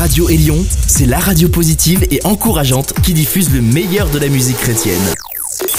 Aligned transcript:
Radio 0.00 0.30
Élion, 0.30 0.64
c'est 0.86 1.04
la 1.04 1.18
radio 1.18 1.50
positive 1.50 2.06
et 2.10 2.20
encourageante 2.24 2.94
qui 3.02 3.12
diffuse 3.12 3.52
le 3.52 3.60
meilleur 3.60 4.08
de 4.08 4.18
la 4.18 4.28
musique 4.28 4.56
chrétienne. 4.56 4.98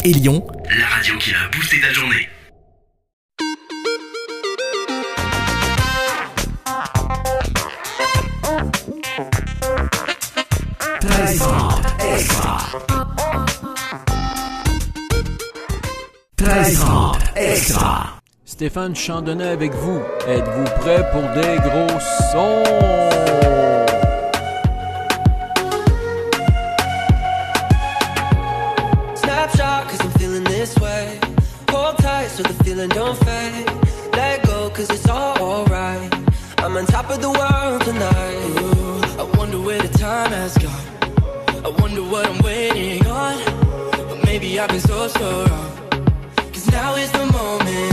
Élion, 0.03 0.45
la 0.77 0.85
radio 0.85 1.17
qui 1.17 1.31
a 1.31 1.49
boosté 1.51 1.81
ta 1.81 1.91
journée. 1.91 2.29
extra. 17.35 18.21
Stéphane 18.45 18.95
Chandonnet 18.95 19.47
avec 19.47 19.73
vous. 19.73 19.99
Êtes-vous 20.27 20.65
prêt 20.79 21.09
pour 21.11 21.23
des 21.33 21.57
gros 21.57 21.99
sons? 22.31 23.50
I've 44.61 44.69
been 44.69 44.79
so, 44.79 45.07
so 45.07 45.45
wrong 45.45 45.71
Cause 46.53 46.71
now 46.71 46.93
is 46.95 47.11
the 47.11 47.25
moment. 47.25 47.90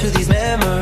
through 0.00 0.10
these 0.12 0.30
memories. 0.30 0.79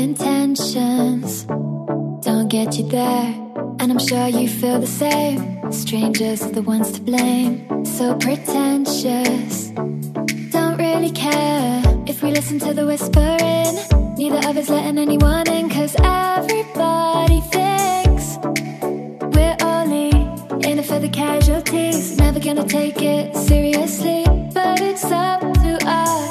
intentions 0.00 1.44
don't 2.24 2.48
get 2.48 2.78
you 2.78 2.88
there. 2.88 3.26
And 3.80 3.92
I'm 3.92 3.98
sure 3.98 4.28
you 4.28 4.48
feel 4.48 4.80
the 4.80 4.86
same. 4.86 5.72
Strangers 5.72 6.42
are 6.42 6.52
the 6.52 6.62
ones 6.62 6.90
to 6.92 7.00
blame. 7.00 7.84
So 7.84 8.14
pretentious, 8.16 9.68
don't 10.56 10.76
really 10.78 11.12
care. 11.12 11.82
If 12.06 12.22
we 12.22 12.30
listen 12.32 12.58
to 12.60 12.72
the 12.72 12.86
whispering, 12.86 13.74
neither 14.16 14.48
of 14.48 14.56
us 14.56 14.68
letting 14.70 14.98
anyone 14.98 15.46
in, 15.48 15.68
cause 15.68 15.94
everybody 16.02 17.40
thinks 17.56 18.38
we're 19.36 19.56
only 19.60 20.10
in 20.68 20.78
it 20.78 20.86
for 20.86 20.98
the 20.98 21.10
casualties. 21.12 22.16
Never 22.16 22.40
gonna 22.40 22.66
take 22.66 23.02
it 23.02 23.36
seriously, 23.36 24.24
but 24.54 24.80
it's 24.80 25.04
up 25.04 25.40
to 25.40 25.78
us. 25.86 26.30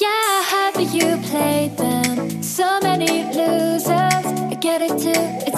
Yeah, 0.00 0.42
how 0.42 0.70
you 0.92 1.16
played 1.18 1.76
them? 1.76 1.99
So 2.60 2.78
many 2.82 3.24
losers, 3.24 3.86
I 3.88 4.54
get 4.60 4.82
it 4.82 4.98
too. 4.98 5.49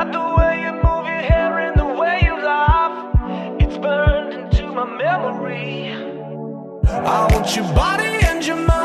The 0.00 0.34
way 0.36 0.62
you 0.62 0.72
move 0.72 1.06
your 1.06 1.20
hair 1.30 1.58
and 1.58 1.78
the 1.78 1.84
way 1.84 2.20
you 2.24 2.34
laugh. 2.42 3.14
It's 3.60 3.76
burned 3.76 4.32
into 4.32 4.66
my 4.72 4.84
memory. 4.84 5.92
I 6.88 7.28
want 7.30 7.54
your 7.54 7.66
body 7.74 8.18
and 8.24 8.44
your 8.44 8.56
mind. 8.56 8.79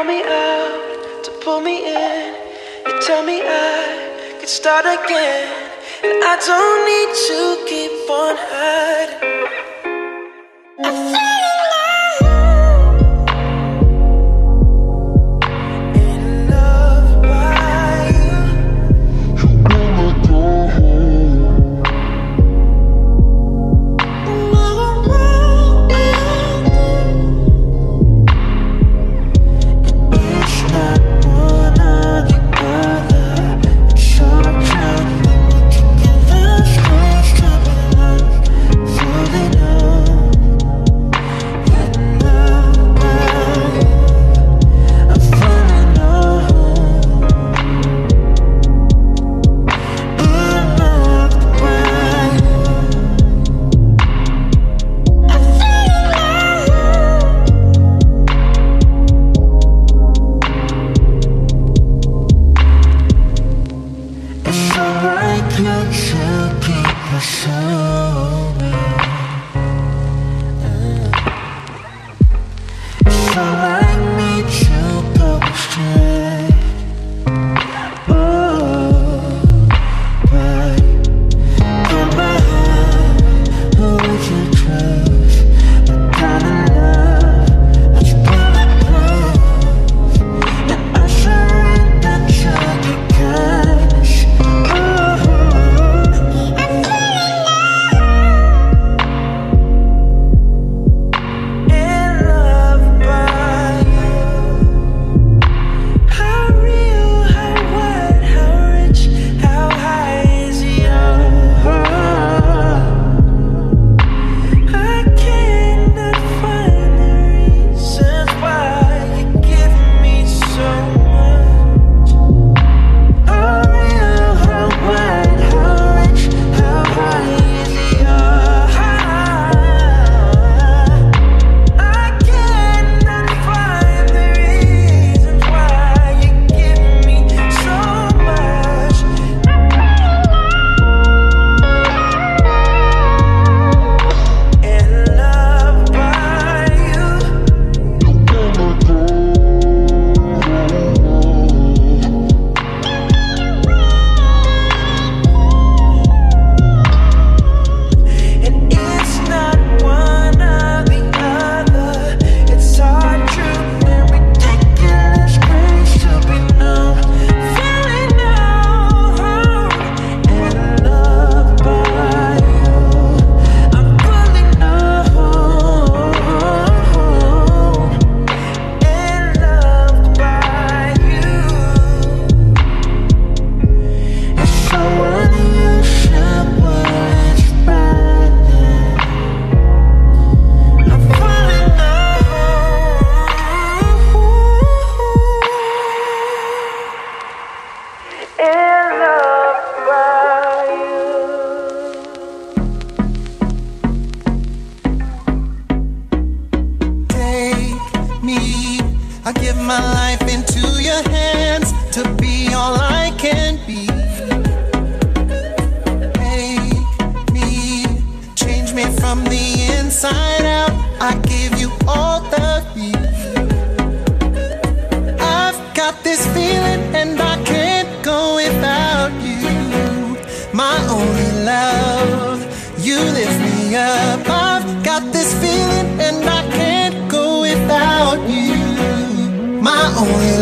call 0.00 0.08
me 0.08 0.22
out 0.22 1.24
to 1.24 1.30
pull 1.42 1.60
me 1.60 1.76
in. 1.84 2.34
You 2.86 3.02
tell 3.02 3.22
me 3.22 3.42
I 3.44 4.36
could 4.40 4.48
start 4.48 4.86
again. 4.86 5.48
And 6.02 6.24
I 6.24 6.36
don't 6.48 6.84
need 6.90 7.12
to 7.28 7.40
keep 7.68 8.08
on 8.08 8.36
hiding. 8.38 9.20
I 10.82 10.90
feel 11.12 11.59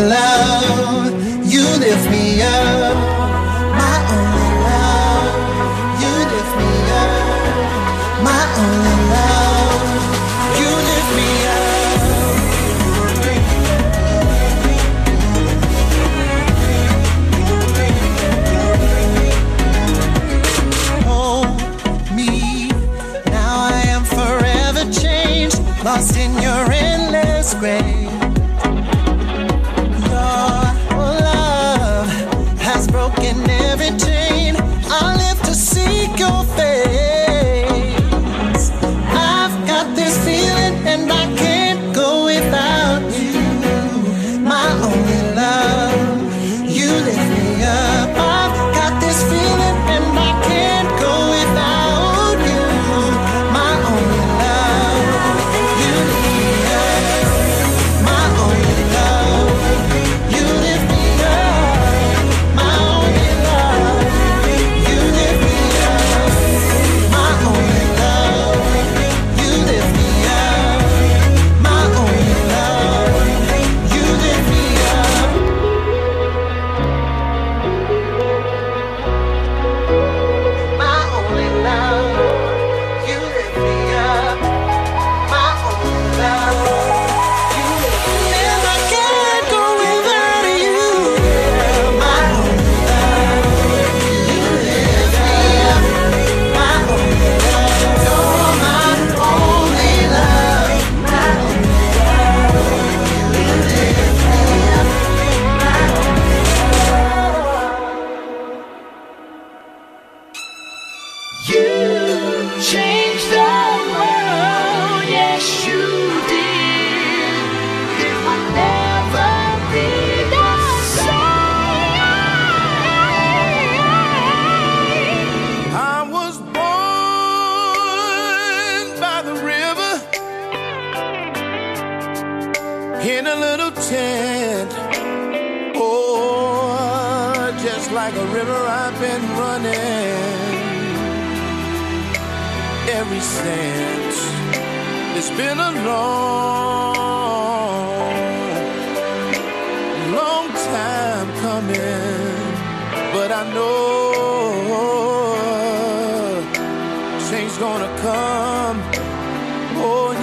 love. 0.07 0.38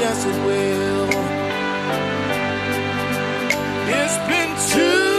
yes 0.07 0.23
it 0.33 0.39
will. 0.49 1.09
It's 3.99 4.19
been 4.31 4.53
too 4.75 5.11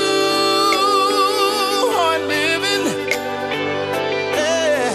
hard 1.95 2.21
living, 2.35 2.85
eh, 4.49 4.91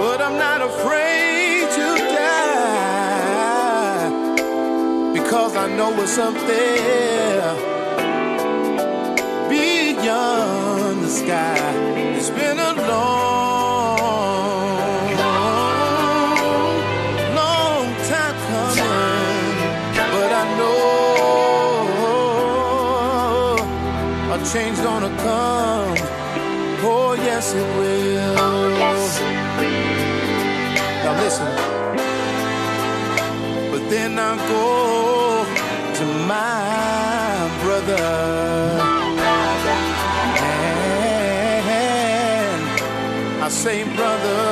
but 0.00 0.18
I'm 0.26 0.36
not 0.46 0.60
afraid 0.70 1.62
to 1.78 1.86
die 2.18 4.08
because 5.18 5.52
I 5.64 5.66
know 5.76 5.90
it's 6.02 6.18
up 6.18 6.36
there 6.52 7.54
beyond 9.48 10.96
the 11.04 11.12
sky. 11.22 11.91
and 34.12 34.20
I 34.20 34.36
go 34.46 35.44
to 35.98 36.04
my 36.26 37.48
brother. 37.62 38.04
And 42.44 42.62
I 43.42 43.48
say, 43.48 43.84
brother. 43.96 44.51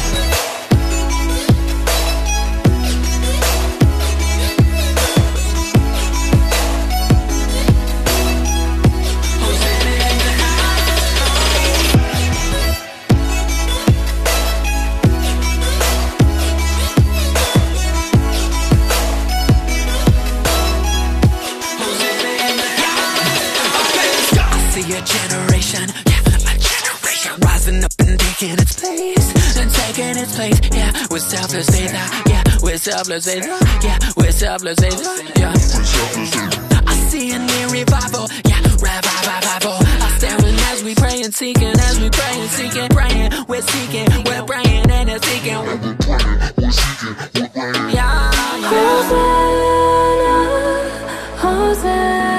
With 32.80 32.94
selfless 32.94 33.26
faith. 33.26 33.46
Yeah, 33.46 33.98
What's 34.14 34.42
up, 34.42 34.62
let's 34.62 34.80
Yeah, 34.84 34.90
what's 34.94 35.22
up, 35.22 35.22
let's 35.22 35.26
say 35.26 35.32
Yeah. 35.36 35.52
I 36.86 36.94
see 37.10 37.32
a 37.32 37.38
near 37.38 37.68
revival. 37.68 38.28
Yeah, 38.46 38.60
revival. 38.62 39.76
I 39.80 40.14
staring 40.18 40.56
as 40.72 40.82
we 40.82 40.94
pray 40.94 41.22
and 41.22 41.34
seeking, 41.34 41.68
as 41.68 42.00
we 42.00 42.08
pray 42.10 42.40
and 42.40 42.50
seeking, 42.50 42.88
praying, 42.88 43.32
we're 43.48 43.60
seeking, 43.62 44.06
we're 44.24 44.44
praying 44.44 44.90
and 44.90 45.24
seeking. 45.24 45.58
we're 45.58 45.94
praying, 45.96 46.38
we're 46.56 46.70
seeking. 46.70 47.16
we're 47.54 47.90
Yeah, 47.90 48.30
yeah. 48.60 48.70
Hosanna, 49.02 50.30
Hosanna, 51.36 52.29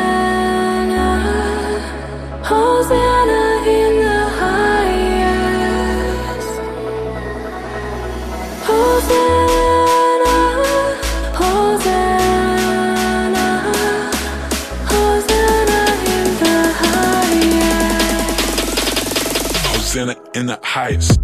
in 20.33 20.45
the 20.45 20.59
heights. 20.63 21.20